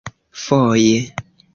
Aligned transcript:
"Foje." 0.43 0.97